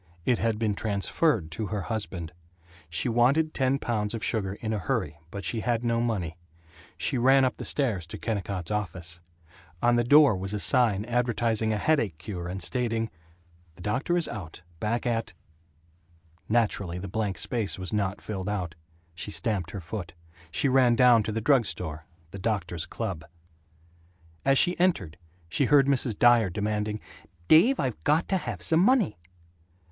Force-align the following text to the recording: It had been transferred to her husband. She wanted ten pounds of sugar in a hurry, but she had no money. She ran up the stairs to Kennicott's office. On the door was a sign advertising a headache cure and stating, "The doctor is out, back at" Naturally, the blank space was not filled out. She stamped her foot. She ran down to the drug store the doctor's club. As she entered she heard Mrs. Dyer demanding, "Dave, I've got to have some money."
It 0.25 0.39
had 0.39 0.57
been 0.57 0.73
transferred 0.73 1.51
to 1.51 1.67
her 1.67 1.81
husband. 1.81 2.33
She 2.89 3.07
wanted 3.07 3.53
ten 3.53 3.77
pounds 3.77 4.15
of 4.15 4.23
sugar 4.23 4.55
in 4.55 4.73
a 4.73 4.79
hurry, 4.79 5.19
but 5.29 5.45
she 5.45 5.59
had 5.59 5.83
no 5.83 6.01
money. 6.01 6.37
She 6.97 7.19
ran 7.19 7.45
up 7.45 7.57
the 7.57 7.65
stairs 7.65 8.07
to 8.07 8.17
Kennicott's 8.17 8.71
office. 8.71 9.21
On 9.79 9.97
the 9.97 10.03
door 10.03 10.35
was 10.35 10.55
a 10.55 10.59
sign 10.59 11.05
advertising 11.05 11.71
a 11.71 11.77
headache 11.77 12.17
cure 12.17 12.47
and 12.47 12.63
stating, 12.63 13.11
"The 13.75 13.83
doctor 13.83 14.17
is 14.17 14.27
out, 14.27 14.63
back 14.79 15.05
at" 15.05 15.33
Naturally, 16.59 16.97
the 16.97 17.07
blank 17.07 17.37
space 17.37 17.77
was 17.77 17.93
not 17.93 18.21
filled 18.21 18.49
out. 18.49 18.73
She 19.13 19.29
stamped 19.29 19.69
her 19.69 19.79
foot. 19.79 20.15
She 20.49 20.67
ran 20.67 20.95
down 20.95 21.21
to 21.21 21.31
the 21.31 21.41
drug 21.41 21.67
store 21.67 22.07
the 22.31 22.39
doctor's 22.39 22.87
club. 22.87 23.23
As 24.45 24.57
she 24.57 24.79
entered 24.79 25.19
she 25.47 25.65
heard 25.65 25.85
Mrs. 25.85 26.17
Dyer 26.17 26.49
demanding, 26.49 26.99
"Dave, 27.47 27.79
I've 27.79 28.03
got 28.03 28.27
to 28.29 28.37
have 28.37 28.63
some 28.63 28.79
money." 28.79 29.19